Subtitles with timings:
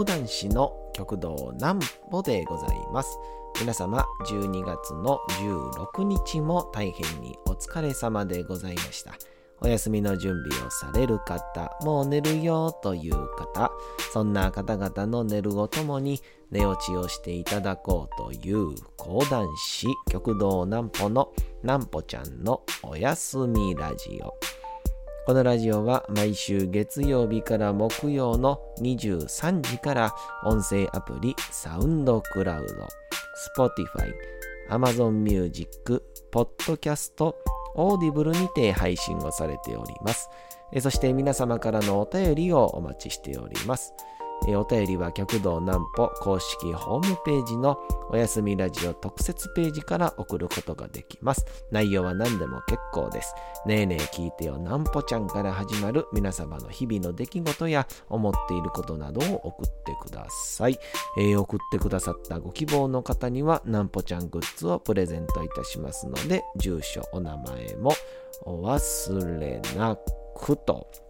[0.00, 1.78] 講談師の極道南
[2.10, 3.18] 歩でございます。
[3.60, 9.12] 皆様、12月の16日も大変にお疲れ様でございました。
[9.60, 13.70] お休みの準備をされる方、もう寝るよという方、
[14.14, 21.30] そんな方々の寝るをともに寝落ちをしていただこうという講談師極道南歩の
[21.62, 24.39] 南歩ちゃんのおやすみラジオ。
[25.26, 34.12] このラジオは毎週月曜日から木曜の23時から音声アプリ SoundCloud、Spotify、
[34.70, 36.02] Amazon Music、
[36.32, 37.34] Podcast、
[37.74, 40.30] Audible にて配信をされております。
[40.80, 43.92] そして皆様からのお便りをお待ちしております。
[44.48, 51.46] お便りは極道南歩公式ホームページのおやすみラジオ特設ページから送ることができます。
[51.70, 53.34] 内容は何でも結構です。
[53.66, 60.78] ねえねえ聞いてよ南歩ちゃんから始まる皆様の日々の出来事や思っていることなどを送ってください。
[61.18, 67.92] えー、送ってくださったご希望の方には南歩ちゃんグッズをプレゼントいたしますので、住所、お名前も
[68.42, 69.96] お忘れな
[70.34, 71.09] くと。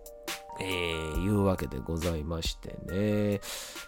[0.61, 3.41] えー、いうわけでございましてね。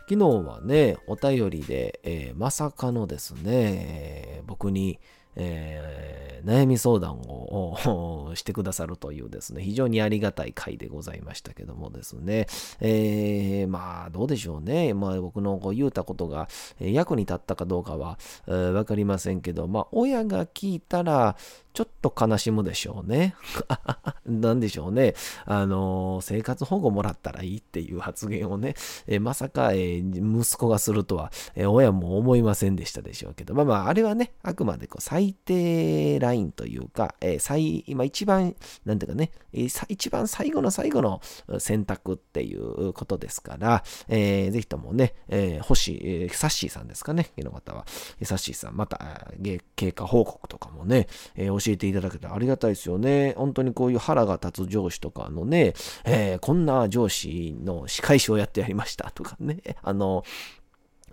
[0.09, 4.99] 昨日はね、お便りで、えー、まさかのですね、えー、僕に、
[5.35, 12.47] えー、悩み相談を してくださるというですね、非常にありがたい回でございましたけどもですね、
[12.81, 21.37] えー、まあどうでしょうね、まあ僕のこう言うたことが役に立ったかどうかは、えー、かりませんけど、まあ親が聞いたら、
[21.73, 23.35] ちょっと悲しむでしょうね。
[24.27, 25.15] なんでしょうね。
[25.47, 28.75] あの、生活保護もらったらいいっていう発言をね、
[29.07, 41.23] えー、まさか、えー、息子がするとは、え親も思いませんでしたでしょうけど、まあまあ、あれはね、あくまでこう最低ラインというか、え最、今一番、なんていうかね、え一番最後の最後の
[41.59, 47.87] 選択っていうことですから、えー、ぜひともね、えー、星、えサッシーさんですかね、この方は。
[48.25, 49.33] サッシーさん、また、
[49.77, 53.35] 経過報告とかもね、えー教えていただけてありがたいですよね。
[53.37, 55.75] 本当にこういう腹が立つ上司とかのね、
[56.05, 60.25] えー、こんな上司の仕返しをやってやりましたとかね、 あの、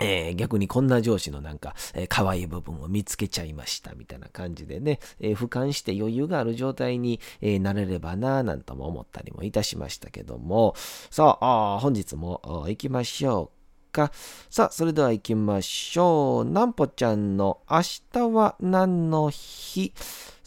[0.02, 10.74] えー、逆にこんな上司のなんか、えー、可愛い部分を見つけちゃいましたみたいな感じでね、えー、俯瞰して余裕がある状態に、えー、なれればなぁなんとも思ったりもいたしましたけども、
[11.10, 13.60] さあ、あ本日も行きましょう
[13.92, 14.12] か。
[14.50, 16.46] さあ、それでは行きましょう。
[16.46, 17.82] なんぽちゃんの明
[18.14, 19.94] 日は何の日？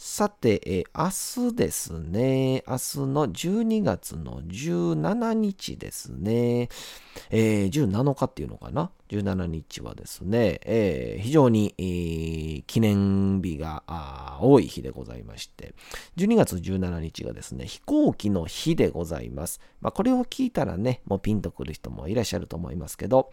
[0.05, 2.61] さて、え明日ですね。
[2.67, 6.67] 明日の12月の17日ですね。
[7.29, 15.73] えー、17日っていうのかな ?17 日はですね、えー、非常に、えー、記念日が多い日でございまして、
[16.17, 19.61] 12月17日がですね、飛行機の日でございます。
[19.79, 23.31] まあ、これを聞いたらね、もうピンとくる人もいらっしゃると思いますけど、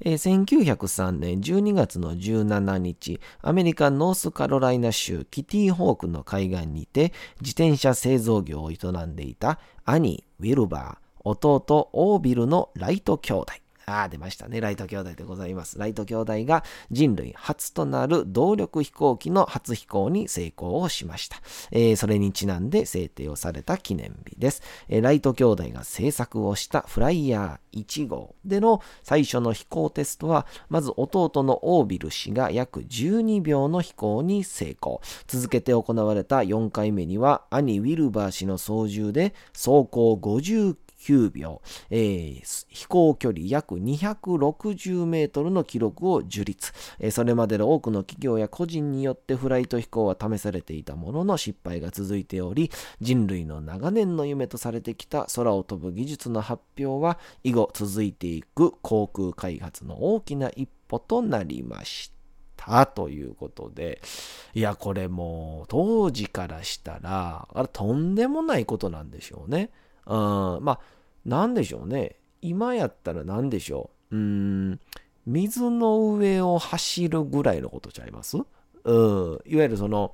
[0.00, 8.76] えー、1903年12月の17日、アメリカノースカロライナ州キティホークの海岸にて自転車製造業を営
[9.06, 13.52] んでいた兄、ウィルバー、弟、オービルのライト兄弟。
[13.90, 14.60] ああ、出ましたね。
[14.60, 15.78] ライト兄弟でございます。
[15.78, 21.38] ライト兄弟が人類初となる動力飛行機の初飛行に成功をしました。
[21.72, 24.62] えー、それにちなんで制定をされた記念日です。
[24.88, 35.00] えー、ライト兄弟が制作をしたフライヤー1号での最初の飛行テストは、まず弟のオービル氏が約12秒の飛行に成功。
[35.26, 62.20] 続けて行われた4回目には、兄ウィルバー氏の操縦で走行59 9秒、えー、飛行距離約260メートルの記録を樹立、えー、それまでの多くの企業や個人によってフライト飛行は試されていたものの失敗が続いており、人類の長年の夢とされてきた空を飛ぶ技術の発表は以後続いていく航空開発の大きな一歩となりました。
[62.86, 64.02] ということで、
[64.52, 69.70] いや、これもう当時からしたら、あれとんでもないことなんでしょうね。
[70.10, 70.80] うん、まあ、
[71.24, 72.16] なんでしょうね。
[72.42, 74.16] 今やったら何でしょう。
[74.16, 74.80] うん、
[75.24, 78.36] 水の上を走るぐらいのことちゃいます？
[78.36, 78.44] うん、
[79.46, 80.12] いわゆるその、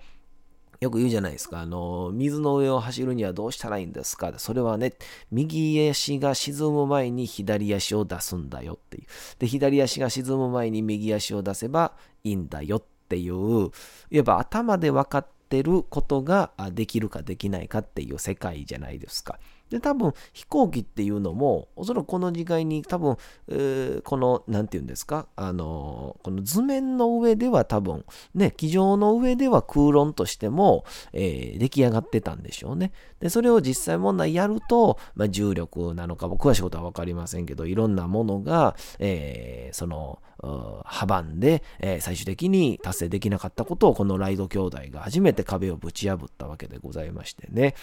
[0.78, 1.60] よく言うじゃないですか。
[1.60, 4.34] あの、水の上を走るにはどうしたらいいんですか？
[4.36, 4.92] それはね、
[5.30, 9.06] 右足が沈む前に左足を出すんだよっていう。
[9.38, 11.92] で、左足が沈む前に右足を出せば
[12.24, 13.70] いいんだよっていう、
[14.10, 19.38] いわば頭で分かってることができるかできないかっていう世界じゃないですか。
[19.70, 23.16] で、多分飛行機っていうのも、おそらくこの時代に多分、
[23.48, 28.04] えー、この、なんていうんですか、あのー、この図面の上では多分、
[28.34, 32.92] ね、机上の上では空論としても、えー、出来上がってたんでしょうね。
[33.20, 47.74] で、それを実際問題やると、まあ、重力なのか、詳しいことはわかりませんけど、いろんなものが、えー、その、阻んで、えー、最終的に達成できなかったことをこのライド兄弟が初めて壁をぶち破ったわけでございましてね。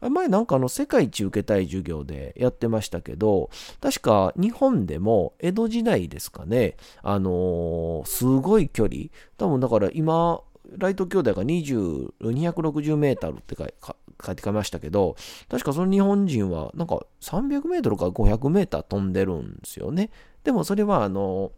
[0.00, 3.50] 前なんかあの世界一受けたい授業でやってましたけど、
[3.80, 9.06] 確か日本でも江戸時代ですかね、あのー、すごい距離、
[9.36, 10.40] 多分だから今、
[10.76, 15.16] ライト兄弟が20、260メートルって書いてましたけど、
[15.48, 20.10] 確かその日本人はなんか300メートルか500メーター飛んでるんですよね。
[20.44, 21.52] でもそれはあの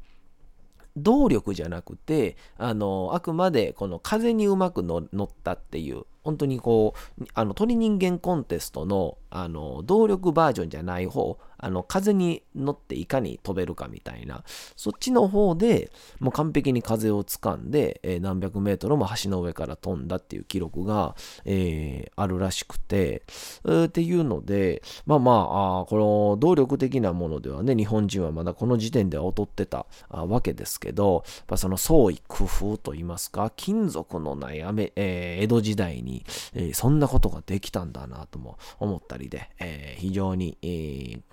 [0.96, 14.44] 動力じゃなくて、あの、あくまでこの風にうまく乗ったっていう、本当にこう、あの、鳥人間コンテストの、あの、動力バージョンじゃない方、あの、風に乗っていかに飛べるかみたいな、
[14.76, 15.90] そっちの方で
[16.20, 23.22] もう完璧に風をつかんで、えー、何百メートルも橋の上から飛んだっていう記録が、えー、あるらしくて、
[23.64, 25.96] えー、っていうので、まあまああ、こ
[26.32, 36.24] の動力的なものではね、日本人はまだこの時点では劣ってたわけですけど、やっぱその創意工夫といいますか、金属のない、えー、江戸時代に、
[36.54, 40.66] えー、そんなことができたんだなとも思ったりで、えー、非常に、え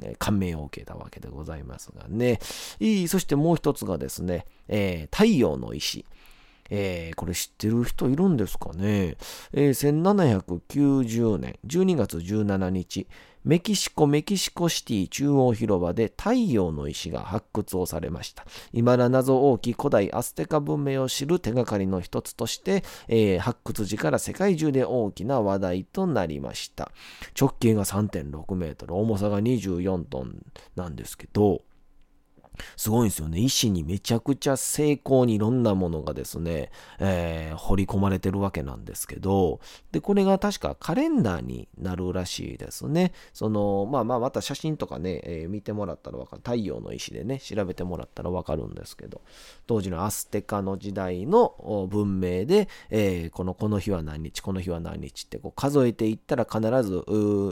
[0.01, 2.39] ー、感銘を受けたわけでございますがね。
[3.07, 6.05] そしてもう一つがですね、えー、太陽の石。
[6.69, 9.17] えー、これ知ってる人いるんですかね、
[9.53, 10.03] えー、
[10.49, 13.07] 1790年12月17日、
[13.45, 18.43] メキシコメキシコシティ中央広場で太陽の石が発掘をされました。
[18.71, 26.91] 未だ謎多き古代アステカ文明を知る手がかりの一つとして、えー、発掘時から世界中で大きな話題となりました。
[27.39, 30.43] 直径が3.6メートル、重さが24トン
[30.75, 31.61] なんですけど、
[32.75, 33.39] すごいんですよね。
[33.39, 39.59] 石にめちゃくちゃ精巧にいろんなものがですね、えー、掘り込まれてるわけなんですけど、
[39.91, 43.13] で、これが確かカレンダーになるらしいですね。
[43.33, 46.41] その、まあまあ、また写真とかね、えー、見てもらったらわかる。
[46.43, 49.21] 太陽の石でね、調べてもらったらわかるんですけど、
[49.67, 57.03] 当時のアステカの時代の文明で、えー、この、この日は何日、この日は何日ってこう数えていったら必ず、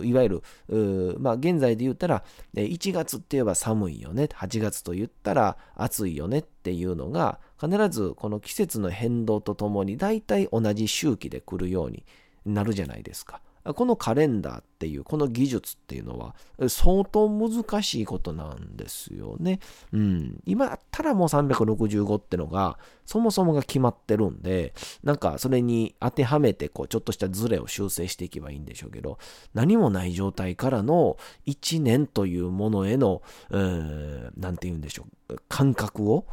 [0.06, 2.24] いわゆる、まあ現在で言ったら、
[2.56, 4.30] 1月って言えば寒いよね。
[4.34, 12.06] 8月とと言ったら暑いよねっていうのが必ずこの季節の変動とともに大体同じ周期で来るように
[12.45, 13.42] なるじゃないですか。
[13.63, 16.36] このカレンダーっていう、この技術っていうのは
[16.68, 19.60] 相当難しいことなんですよね。
[19.94, 20.42] うん。
[20.45, 24.74] 今だったらもう365ってのがそもそもが決まってるんで、
[25.04, 29.18] なんかそれに当てはめてこうちょっとしたズレを修正していけばいいんでしょうけど、
[29.54, 31.18] 何もない状態からの
[31.48, 33.21] 1年というものへの、
[33.51, 36.25] えー、なんて言うんでしょう、感覚を、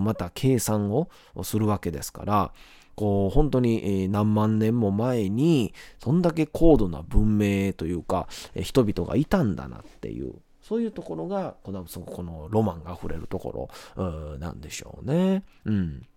[0.00, 1.08] また計算を
[1.42, 2.52] するわけですから、
[2.98, 8.26] こう、本当に何万年も前に、そんだけ高度な文明というか、
[8.60, 15.44] 人々がいたんだなっていう、そういうところが、この、このロマンが溢れるところ、なんでしょうね。
[15.64, 16.00] うん。
[16.00, 16.08] だか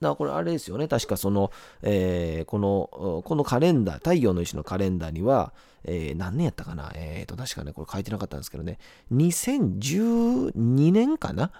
[0.00, 0.86] らこれあれですよね。
[0.86, 1.50] 確かその、
[1.80, 5.54] えー、この、このカレンダー、太陽の石のカレンダーには、
[5.84, 8.78] えー、何年やったかなえっ、ー、と、確かね、これ書いてなかったんですけどね、
[9.12, 11.52] 2012年かな？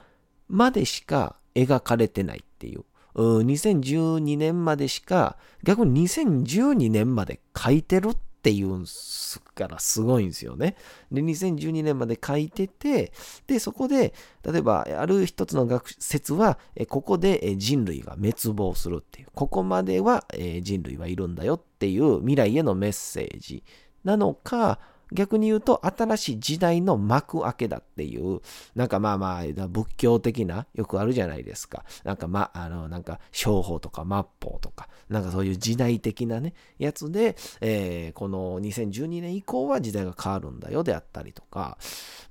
[0.49, 2.85] までしか描かれてないっていう。
[3.15, 10.77] 2012年までしか、逆に2012年まで書いてるっていうんすからすごいんですよね。
[11.13, 13.13] で、2012年まで書いてて、
[13.47, 20.25] で、そこで、例えば、ある一つの学説は、ここで人類が滅亡するっていう、ここまでは
[20.63, 23.63] 人類はいるんだよっていう未来へのメッセージ
[24.03, 24.81] なのか、
[25.13, 28.41] 逆に言うと新しい時代の幕開けだっていう、
[28.75, 31.85] なんかまあまあ仏教的な、よくあるじゃないですか。
[32.05, 41.79] なんかま、あの、なんか商法とか末法とか、なんかそういう時代的なね、やつで、えー、この2012年以降は時代が変わるんだよであったりとか、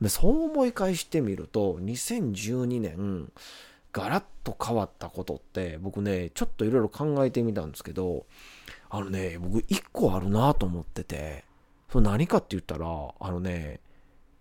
[0.07, 3.31] そう思い返してみると、2012年、
[3.93, 8.25] ガラッと変わったことって僕ねちょっといろいろ考えてみたんですけど
[8.89, 11.43] あのね僕1個あるなと思ってて
[11.91, 12.87] それ何かって言ったら、
[13.19, 13.81] あのね、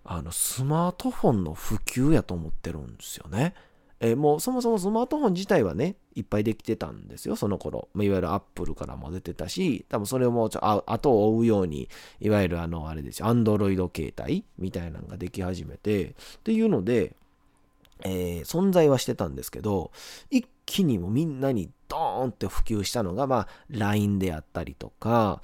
[0.04, 3.54] あの、スマートフォンの普及やと思ってるんですよね。
[3.98, 7.88] えー、もうそもそもスマートフォン自体はね、いっぱいできてたんですよ、その頃。
[7.92, 11.88] まあ、いわゆるアップルからも出てたし、多分それをもうちょあ後を追うように、
[12.20, 16.14] いわゆるあの、あれですよ、アンドロイド携帯みたいなのができ始めて、っ
[16.44, 17.14] ていうので、
[18.04, 19.90] えー、存在はしてたんですけど、
[20.30, 25.42] 一気にもみんなにドーンって普及したのが、まあ、LINE であったりとか、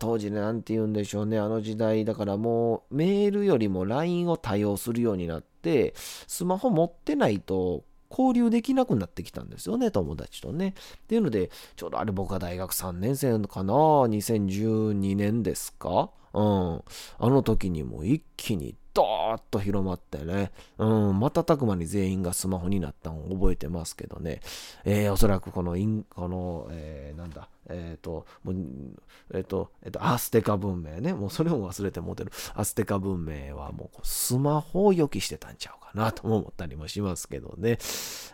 [0.00, 5.94] 当時ね、なんて言うんでしょうね、あの時代、だからもう、メールよりも LINE を多用するようになって、
[6.26, 10.70] スマホ持ってないと交流できなくなってきたんですよね、友達とね。
[10.70, 16.10] っていうので、ちょうどあれ僕が大学3年生かな、2012年ですか？
[16.34, 16.42] うん。
[16.42, 16.82] あ
[17.20, 24.40] の時にも一気にドーッと広まってね、うん、瞬く間に全員がスマホになったのを覚えてますけどね、
[24.84, 28.56] えー、おそらくこのイン、この、えー、なんだ、えっ、ー、と、もう、
[29.32, 32.32] えっ、ー、と、えっ、ー、と、アステカ文明ね、もうそれも忘れて持てる。
[32.54, 37.78] アステカ文明はもうスマホを予期してたんちゃうかなと思ったりもしますけどね。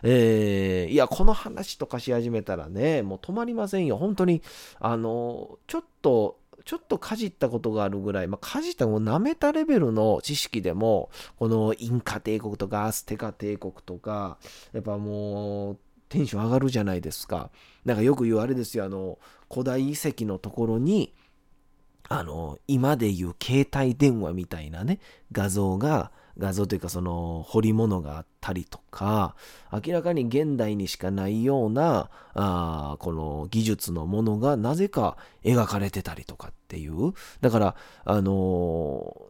[0.03, 3.97] えー、いや、この話とかし始めたらね、もう止まりませんよ。
[3.97, 4.41] 本当に、
[4.79, 11.09] あの、ちょっと、ちょっとかじったことがあるぐらい、まあ、かじったもう舐めたレベルの知識でも、
[11.39, 14.37] このインカ帝国とかアステカ帝国とか、
[14.73, 15.77] やっぱもう、
[16.09, 17.51] テンション上がるじゃないですか。
[17.85, 19.17] なんかよく言うあれですよ、あの、
[19.49, 21.13] 古代遺跡のところに、
[22.09, 24.99] あの、今で言う携帯電話みたいなね、
[25.31, 29.35] 画像が画像というかその彫り物があったりとか、
[29.71, 37.13] 明らかに現代にしかないような、あこの技術のものがなぜか描かれてたりとかっていう。
[37.41, 37.75] だから、
[38.05, 39.27] あの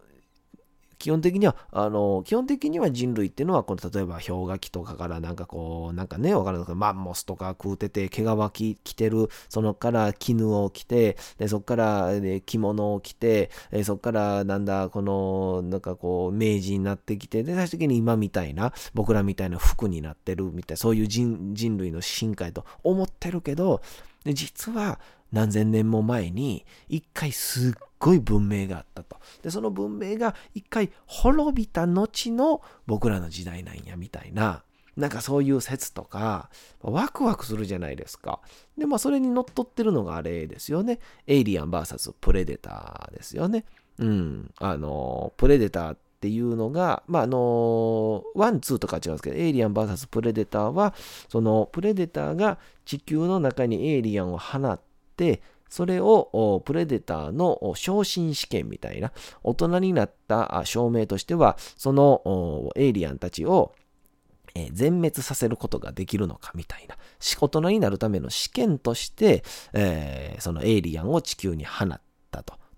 [0.97, 23.81] 基本的には、あの、基本的には人類っていうのは、この例えば氷河期とかからなんかこう、なんかね、わかるんですけど、マンモスとか食うてて、毛皮き着てる、そのから絹を着て、で、そっから、ね、着物を着て、えそっからなんだ、この、なんかこう、明治になってきて、で、最終的に今みたいな、僕らみたいな服になってるみたいな、そういう人人類の進化やと思ってるけど、
[24.23, 24.99] で実は
[25.31, 29.17] 何千年も前に一回すっごい文明があったと。
[29.41, 34.63] で、その文明が一回滅びた後の僕らの時代なんやみたいな、
[34.97, 36.49] なんかそういう説とか、
[36.81, 38.39] ワクワクするじゃないですか。
[38.77, 40.99] で、まあそれにのっとってるのがあれですよね。
[41.27, 43.65] エイリアン VS プレデターですよね。
[43.99, 44.51] うん。
[44.57, 50.95] あの、プレデターっていうのが、まあ、あの、ワン、ツーとか違うんですけど、エイリアン VS プレデターは、
[51.29, 54.79] そのプレデターが地球の中にエイリアンを放っ
[55.15, 59.11] て、それをプレデターの昇進試験みたいな、
[59.43, 63.73] 大人になった証明としては、そのエイリアンたちを
[64.71, 66.97] 全滅させることができるのかみたいな、
[67.39, 69.43] 大人になるための試験として、
[70.39, 72.01] そのエイリアンを地球に放った。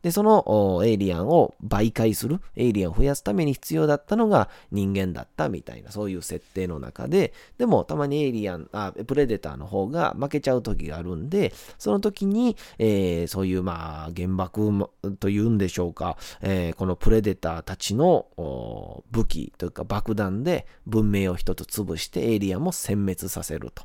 [0.01, 14.89] で、そのエイリアンを媒介する、エイリアンを増やすために必要だったのが人間だったみたいな、そういう設定の中で、でもたまにエイリアン、あプレデターの方が負けちゃう時があるんで、その時に、えー、そういうまあ原爆
[15.19, 18.27] というんでしょうか、えー、このプレデターたちの
[19.11, 23.83] 武器というか爆弾で文明を一つ潰してエイリアンも殲滅させると。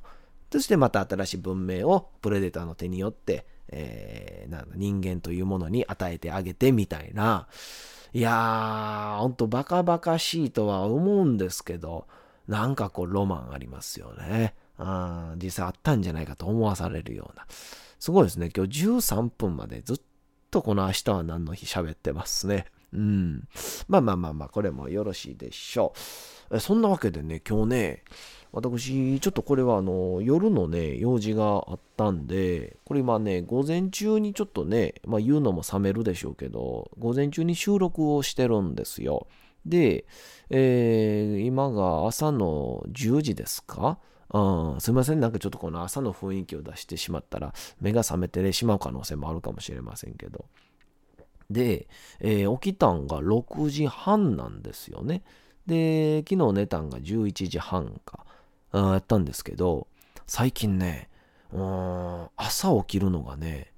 [0.52, 7.48] そしてまた新しい文明をプレデターの手によってえー、なん人間というものに与えてあげてみたいな。
[8.12, 12.06] いやー、ほんとバカバカしいとは思うんですけど、
[12.46, 14.54] なんかこうロマンありますよね。
[14.76, 17.46] あ実際あったんじゃないかと思わされるような。
[17.98, 18.50] すごいですね。
[18.54, 20.00] 今日13分までずっ
[20.50, 22.66] とこの明日は何の日喋ってますね。
[22.92, 23.48] うん。
[23.88, 25.94] まあまあまあまあ、これもよろしいでしょ
[26.50, 26.60] う。
[26.60, 28.04] そんなわけでね、今日ね、
[28.56, 39.26] 私、ちょっとこれはあの、夜のね、用事があったんで、これ今ね、午前中にちょっとね、まあ言うのも冷めるでしょうけど、午前中に収録をしてるんですよ。
[39.66, 40.06] で、
[40.50, 43.98] えー、今が朝の10時ですか？
[44.32, 45.20] うん、すいません。
[45.20, 50.44] なんかちょっとこの朝の雰囲気を出してしまったら、目が覚めてしまう可能性もあるかもしれませんけど。
[51.50, 51.88] で、
[52.20, 55.24] えー、起きたんが6時半なんですよね。
[55.66, 58.24] で、昨日寝たんが11時半か。
[58.78, 59.86] やったんですけど、
[60.26, 61.08] 最近ね、
[62.36, 63.72] 朝起きるのがね、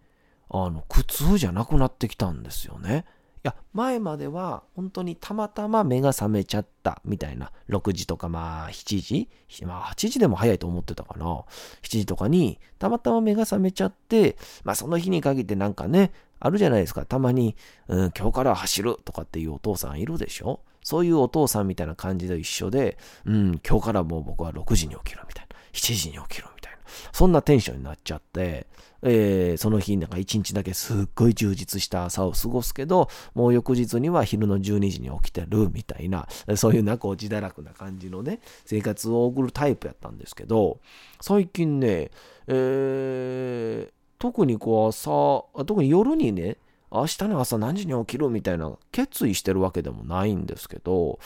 [0.49, 3.05] あの、苦痛じゃなくなってきたんですよね。
[3.45, 9.29] いや、前までは本当にたまたま目が覚めちゃったみたいな、6時とかまあ7時？
[9.65, 11.27] まあ8時でも早いと思ってたかな。
[11.27, 11.45] 7
[11.83, 17.05] 時とかにたまたま目が覚めちゃって、まあその日に限ってなんかね、あるじゃないですか。
[17.05, 17.57] たまに、
[17.89, 20.61] うん、今日から走るとかっていうお父さんいるでしょ？
[20.83, 25.57] そういうお父さんみたいな感じで一緒で、うん、今日からもう僕は6時に起きるみたいな。
[25.73, 26.79] 7時に起きるみたいな。
[27.13, 28.67] そんなテンションになっちゃって、
[29.03, 40.81] えー、その日なんか一日だけすっごい充実した朝を過ごすけど、もう翌日には昼の12時に起きてるみたいな、そういうなんか自堕落な感じのね、生活を送るタイプやったんですけど、
[41.21, 42.11] 最近ね、
[42.47, 46.59] えー、特にこう朝、特に夜にね、
[46.91, 51.19] 明日の朝何時に起きるみたいな決意してるわけでもないんですけど、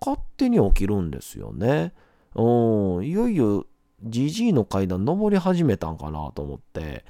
[0.00, 1.92] 勝手に起きるんですよね。
[2.34, 3.66] うん、いよいよ
[4.04, 7.04] GG の階段登り始めたんかなと思って、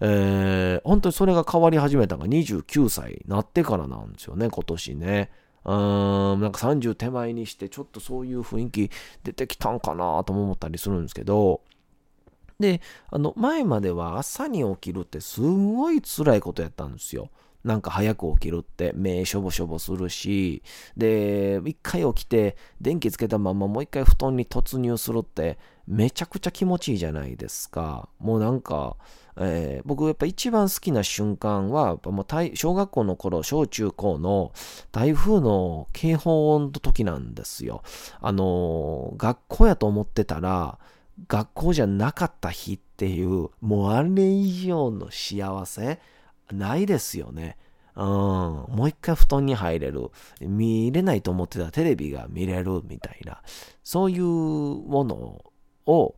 [0.00, 5.30] えー、本当にそれが変わり始めたのが29歳になってからなんですよね、今年ね。
[5.64, 8.90] うーん、なんか30手前にしてちょっとそういう雰囲気
[9.24, 11.62] 出てきたんかなとも思ったりするんですけど、
[12.58, 17.30] で、あの、前までは朝に起きるってすごい辛いことやったんですよ。
[17.66, 20.62] なんか早く起きるって目しょぼしょぼするし、
[20.96, 25.58] で、一回起きて電気つけたままもう一回布団に突入するって
[25.88, 28.08] めちゃくちゃ気持ちいいじゃないですか。
[28.20, 28.96] もうなんか、
[29.36, 34.52] えー、僕やっぱ一番好きな瞬間は、もう小学校の頃、小中高の
[34.92, 37.82] 台風の警報音の時なんですよ。
[38.20, 40.78] あのー、学校やと思ってたら、
[41.28, 46.00] 学校じゃなかった日っていう、もうあれ以上の幸せ
[46.52, 47.56] ないですよね。
[47.94, 50.10] うん、もう一回布団に入れる。
[50.40, 53.40] 見れないと思ってたテレビが見れるみたいな。
[53.82, 55.44] そういうもの
[55.86, 56.16] を、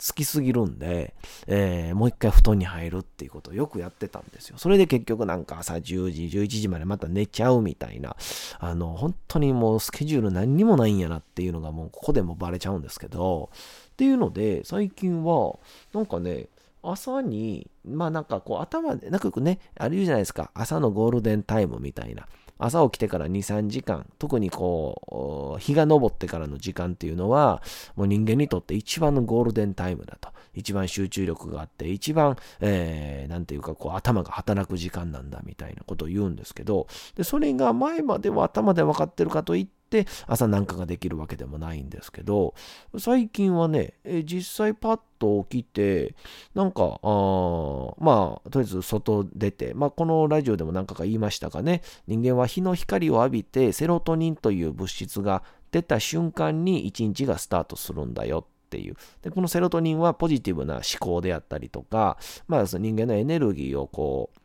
[0.00, 1.14] 好きすぎるんで、
[1.46, 4.56] えー、もう一回布団に入るっていうことをよくやってたんですよ。
[4.58, 8.16] それで結局なんか朝10時、11時までまた寝ちゃうみたいな、
[8.58, 15.58] あの、本当にもうスケジュール何にもないんやなっていうのがもうここでもバレちゃうんですけど、っていうので、最近は、
[15.92, 16.48] なんかね、
[16.82, 20.50] 朝に、まあなんかこう頭で、なんかね、あるじゃないですか。
[20.54, 22.26] 朝のゴールデンタイムみたいな。
[22.60, 27.62] 朝起きてから2、3時間、特にこう、日が昇ってからの時間っていうのは、
[27.96, 30.28] もう人間にとって一番のゴールデンタイムだと。
[30.52, 42.54] 一番集中力があって、一番、えー、なんていうか、こう、頭が働く時間なんだみたいなことを言うんですけど、で、それが前までは頭で分かってるかといって、って朝なんかができるわけでもないんですけど、
[42.98, 46.14] 最近はね、え実際パッと起きて、
[46.54, 55.42] なんか、あまあ、とりあえず外出て、まあ、このラジオでも何かか言いましたがね、人間は日の光を浴びて、セロトニンという物質が
[55.72, 58.94] 出た瞬間に一日がスタートするんだよっていう。
[59.22, 62.16] で、このセロトニンはポジティブな思考であったりとか、
[62.46, 64.40] まあ、人間のエネルギーをこう、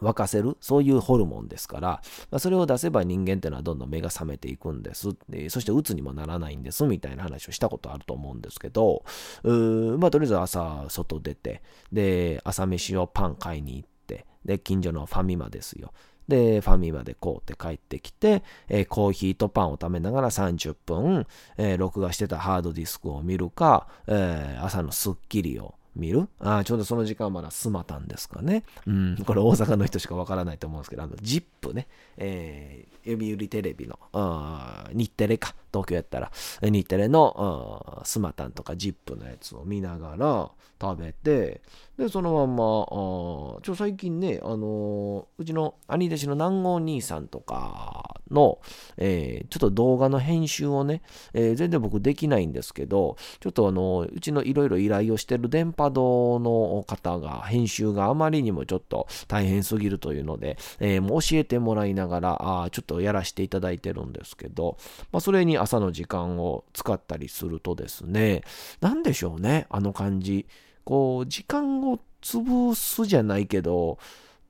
[0.00, 1.88] 沸かせる、そういうホルモンですから、
[2.30, 5.08] まあ、それを出せば人間っていうのはどんどん目が覚めていくんです。
[5.28, 9.04] でそして鬱にもならないんです、みたいな話をしたことあると思うんですけど、
[9.42, 15.92] うまあとりあえず朝外出て、で、朝飯をパン買いに行って、で、近所のファミマですよ。
[16.28, 21.26] で、ファミマでこうって帰ってきて、えー、コーヒーとパンを食べながら30分、
[21.58, 26.28] えー、録画してたハードディスクを見るか、えー、朝のスッキリを見る？
[26.40, 28.64] ああ、ちょうどその時間はまだスマタンですかね。
[28.86, 36.30] うん、これ大阪の人しかわからないと思うんですけど、あの、ZIP ね、えー、読売テレビの、あ日テレか、東京やったら、
[36.62, 41.62] 日テレのスマタンとかジップのやつを見ながら食べて、
[41.98, 48.58] で、そのまんま、あちょ最近ね、あの、うちの兄弟子の南郷兄さんとかの、
[48.96, 64.76] えー、ちょっと動画の編集をね、えー、全然僕できないんですけど、ちょっとあの、うちのいろいろ依頼をしてる電波堂の方が、編集があまりにもちょっと大変すぎるというので、えもう教えてもらいながら、あちょっとやらせていただいてるんですけど、
[65.12, 68.42] まあ、それに朝の時間を使ったりするとですね、
[68.80, 70.46] なんでしょうね、あの感じ。
[70.84, 73.98] こう、時間を潰すじゃないけど、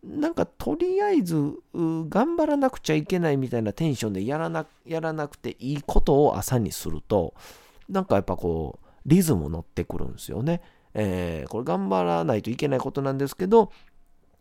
[0.03, 1.35] なんかとりあえず
[1.75, 7.35] 頑張らなくちゃいけないみたいなテンションでやらなやらなくていいことを朝にすると、
[7.89, 10.61] なんかやっぱこう、リズム乗ってくるんですよね。
[10.95, 13.73] えー、これ頑張らないといけないことなんですけど、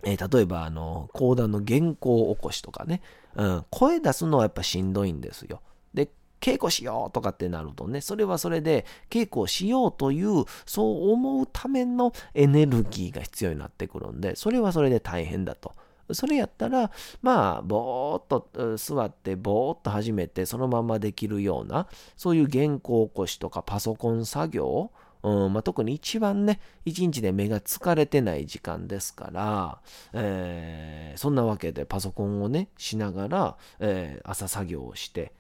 [0.04, 3.02] えー、例えばあの、講談の原稿起こしとかね、
[3.36, 5.62] うん、声出すのはやっぱしんどいんですよ。
[5.94, 6.10] で、
[6.44, 15.72] 稽古しようとかってなるとね、それはそれで稽古をしようという、そう思うためのエネルギーが必要になってくるんで、それはそれで大変だと。
[16.12, 24.92] それやったら、まあ、ぼーっと座って、ぼーっと始めて、そのままできるような、そういう原稿起こしとかパソコン作業、
[25.24, 29.80] うんまあ、特に一番ね、一日で目が疲れてない時間ですから、
[30.12, 35.32] えー、そんなわけでパソコンをね、しながら、えー、朝作業をして、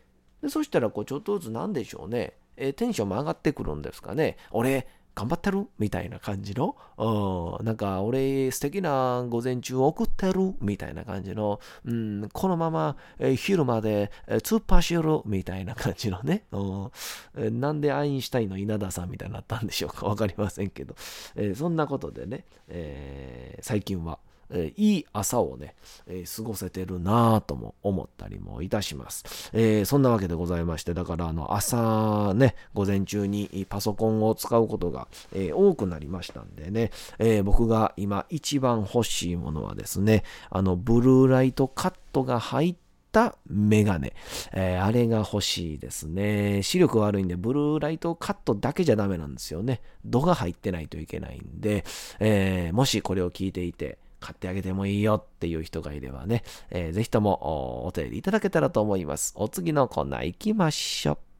[0.43, 4.37] でそしたらこうちょっとずつなんでしょうね、えー、テンションも上がってくるんですかね。
[4.51, 5.67] 俺、頑張ってる？
[5.77, 10.55] みたいな感じの、うん、なんか俺素敵な午前中送ってる？
[10.59, 15.21] みたいな感じの、うん、このまま、えー、昼まで、えー、突っ走る？
[15.25, 20.07] みたいな感じのね、うん、なんでアインシュタインの稲田さんみたいになったんでしょうか。
[20.07, 20.95] わかりませんけど、
[21.35, 24.17] えー、そんなことでね、え最近は、
[24.49, 25.75] え、いい朝をね、
[26.07, 29.51] え、過ごせてるなぁとも思ったりもいたします。
[29.53, 44.11] え、そんなわけでございまして、だからあの朝ね、午前中にパソコンを使うことが、え多くなりましたんでね、え僕が今一番欲しいものはですね、あのブルーライトカットが入ってたメガネ、
[44.51, 46.63] えー、あれが欲しいですね。
[46.63, 49.81] 視力悪いんで、ブルーライトカットだけじゃダメなんですよね。
[50.03, 51.85] 度が入ってないといけないんで、
[52.19, 59.33] えー、もしこれを聞いていて、買ってあげてもいいよっていう人がいればね、えー、ぜひともお手入れいただけたらと思います。
[59.35, 61.32] お次のコーナー行きましょう。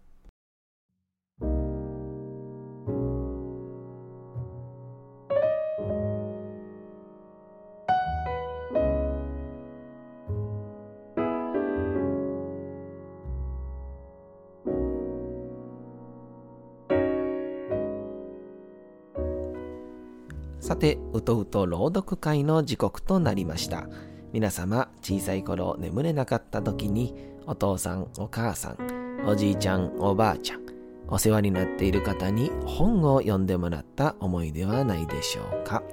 [20.64, 23.90] さて、うとうと朗読会の時刻となりました。
[24.32, 27.14] 皆様、小さい頃眠れなかった時に、
[27.46, 30.62] お父さん、お母さん、おじいちゃん、おばあちゃん、
[31.10, 35.84] お世話になっている方に本を読んでもらった思いではないでしょうか。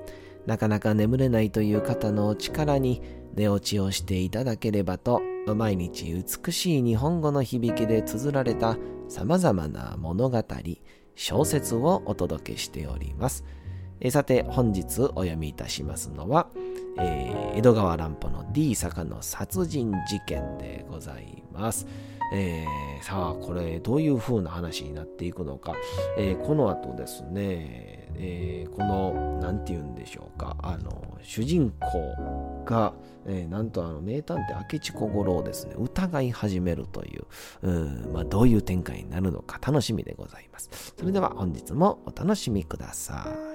[0.47, 3.03] なかなか眠れないという方の力に
[3.35, 5.21] 寝落ちをしていただければと、
[5.53, 8.79] 毎日美しい日本語の響きで綴られた
[9.09, 10.45] 様々な物語、
[11.17, 13.45] 小説をお届けしております。
[14.01, 16.49] えさて、本日お読みいたしますのは、
[16.99, 21.87] えー、江戸川乱歩の D 坂の殺人事件でございます。
[22.33, 25.75] えー、さあ、これ、どういう風な話になっていくのか、
[26.17, 32.95] えー、この後ですね、えこの、なんて言うんでしょうか、あの、主人公が、
[33.27, 37.27] えなんとあの、名探偵明智小五郎をですね、疑い始めるという、
[37.63, 40.95] うんまあ、どういう展開になるのか楽しみでございます。
[40.99, 43.50] それでは本日もお楽しみください。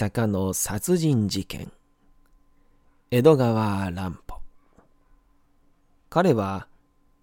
[0.00, 1.70] 坂の殺人事件
[3.10, 4.40] 江戸川乱歩
[6.08, 6.68] 彼は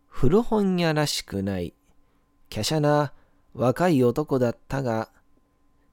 [0.07, 1.73] 古本屋らしくない、
[2.53, 3.13] 華奢な
[3.55, 5.09] 若い男だったが、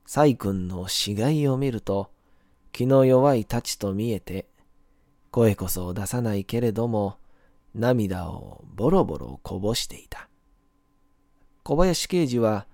[0.05, 2.11] 細君の死骸を見ると、
[2.71, 4.47] 気の弱い太刀と見えて、
[5.31, 7.17] 声こそ出さないけれども、
[7.75, 10.29] 涙をボロボロこぼしていた。
[11.63, 12.67] 小林刑事は、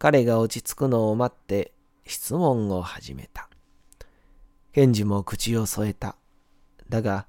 [0.00, 1.70] 彼が落ち着くのを待って
[2.06, 3.48] 質問を始めた。
[4.72, 6.16] 検事も口を添えた。
[6.88, 7.26] だが、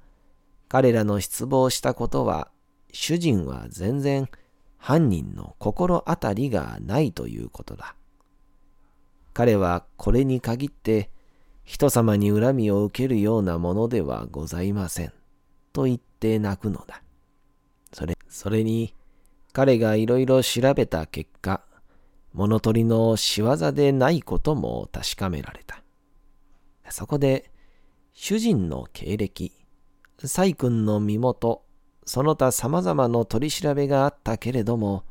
[0.68, 2.50] 彼らの失望したことは
[2.92, 4.30] 主人は全然
[4.78, 7.96] 犯人の心当たりがないということだ。
[9.34, 11.10] 彼はこれに限って
[11.64, 15.14] 人様に恨みを受けるようなものではございません。
[15.74, 17.02] と言って泣くのだ。
[17.92, 18.94] それ、それに
[19.52, 21.65] 彼がいろいろ調べた結果、
[22.36, 25.82] 物取りの仕業でないことも確かめられた。
[26.90, 27.50] そこで、
[28.14, 29.54] 主人の経歴、
[30.20, 31.64] 細君の身元、
[32.06, 35.06] その他様々の取り調べがあったけれども、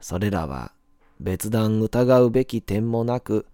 [0.00, 0.72] それらは
[1.20, 3.46] 別段疑うべき点もなく、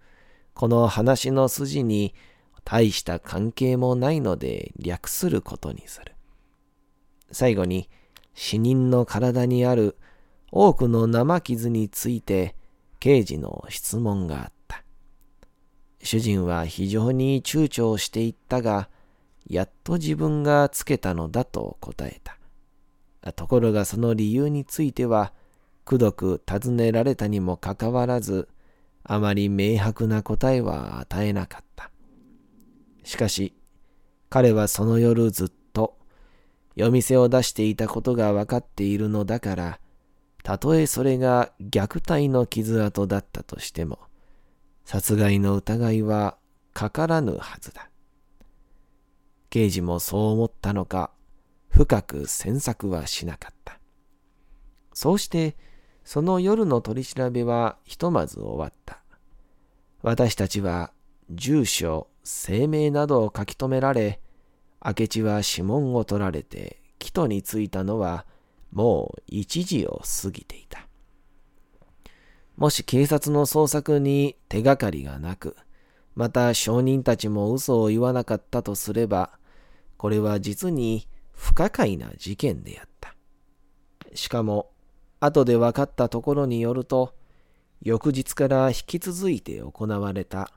[0.53, 2.15] この話の筋に
[2.63, 6.13] 大した関係もないので略することにする。
[7.31, 7.89] 最後に
[8.33, 9.97] 死人の体にある
[10.51, 12.55] 多くの生傷について
[12.99, 14.83] 刑事の質問があった。
[16.01, 18.89] 主人は非常に躊躇していったが、
[19.47, 22.37] やっと自分がつけたのだと答えた。
[23.33, 25.33] ところがその理由については、
[25.85, 28.47] くどく尋ねられたにもかかわらず、
[29.03, 31.91] あまり明白な答えは与えなかった。
[33.03, 33.53] しかし、
[34.29, 35.97] 彼はその夜ずっと
[36.75, 39.79] 夜店を出していたことが分かっているのだから、
[40.43, 43.99] たとえそれが虐待の傷跡だったとしても、
[44.85, 46.37] 殺害の疑いは
[46.73, 47.89] かからぬはずだ。
[49.49, 51.11] 刑事もそう思ったのか、
[51.69, 53.79] 深く詮索はしなかった。
[54.93, 55.55] そうして、
[56.03, 59.03] その夜の取り調べはひとまず終わった。
[60.01, 60.91] 私たちは
[61.29, 64.19] 住所、姓名などを書き留められ、
[64.83, 68.25] 明智は指紋を取られて、帰途に着いたのは
[68.71, 70.87] もう一時を過ぎていた。
[72.55, 75.55] もし警察の捜索に手がかりがなく、
[76.15, 79.31] また証人たちも嘘を言わなかったとすれば、
[79.97, 83.15] これは実に不可解な事件であった。
[84.13, 84.71] しかも、
[85.21, 87.13] 後で分かったところによると、
[87.81, 90.51] 翌日から引き続いて行われた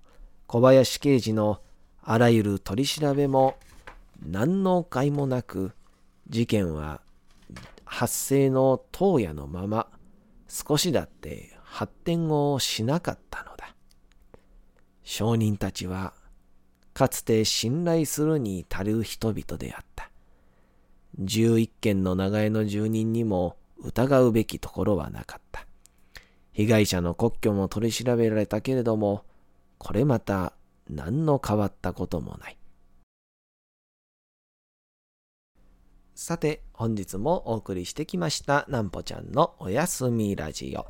[0.48, 1.60] 小林刑事の
[2.02, 3.56] あらゆる取り調べも
[4.20, 5.72] 何の甲斐もなく、
[6.28, 7.00] 事件は
[7.92, 9.86] 発生の当夜のまま
[10.48, 13.76] 少しだって発展をしなかったのだ。
[15.02, 16.14] 証人たちは
[16.94, 20.10] かつて信頼するに足る人々であった。
[21.20, 25.66] 11軒の長屋の住人にも疑うべきところはなかった。
[26.52, 29.26] 被害者の国居も取り調べられたけれども、
[29.76, 30.54] これまた
[30.88, 32.56] 何の変わったこともない。
[36.14, 40.86] さて、本日もお送りしてきました、なんぽちゃんのおやすみラジオ。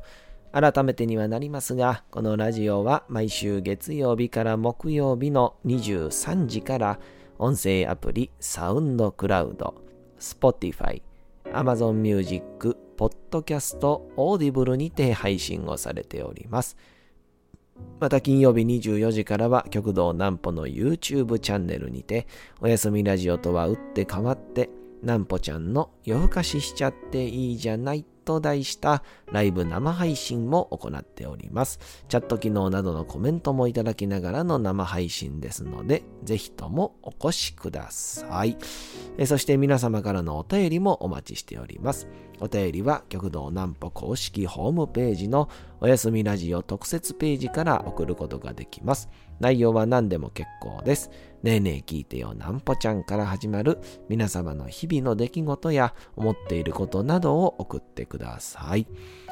[0.51, 6.99] 改めてにはなりますが、このラジオは毎週月曜日から木曜日の23時から
[7.39, 9.75] 音声アプリサウンドクラウド、
[10.19, 11.01] Spotify、
[11.45, 13.79] Amazon Music、Podcast、
[14.17, 16.75] Audible にて配信をされております。
[18.01, 22.27] また金曜日24時からは極道南歩の YouTube チャンネルにて
[22.59, 24.69] おやすみラジオとは打って変わって
[25.03, 31.79] 南歩ちゃんの夜更かししちゃっていいじゃないと題したライブ生配信も行っております。
[32.07, 38.57] チャット機能などのコメントもいただきながらの生配信ですので、ぜひともお越しください。
[39.17, 42.07] えそして皆様からのお便りもお待ちしております。
[42.39, 45.49] お便りは極道南歩公式ホームページの
[45.81, 49.09] おやすみラジオ特設ページから送ることができます。
[49.43, 51.11] 内容は何でも結構です。
[51.43, 58.87] ねえねえ聞いてよなんぽちゃんから始まる皆様の日々の出来事や思っていることなどを送ってください。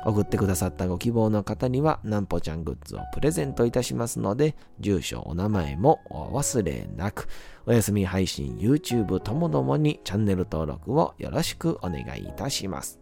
[0.05, 7.29] 送ってくださったご希望の方にはなんぽちゃんグッズをプレゼントいたしますので、住所、お名前もお忘れなく、
[7.65, 12.99] お休み配信、YouTube ともどもにチャンネル登録をよろしくお願いいたします。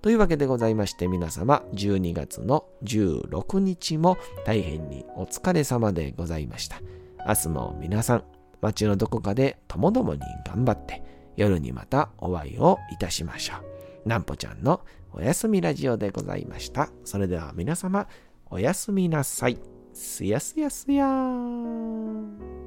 [0.00, 6.80] というわけでございまして皆様12月の16日も大変にお疲れ様でございました。
[7.26, 8.24] 明日も皆さん
[8.60, 11.02] 街のどこかでともどもに頑張って
[11.36, 13.54] 夜にまたお会いをいたしましょ
[14.04, 14.08] う。
[14.08, 14.80] なんぽちゃんの
[15.12, 16.90] おやすみラジオでございました。
[17.04, 18.06] それでは皆様
[18.50, 19.58] おやすみなさい。
[19.92, 22.57] すやすやすやー。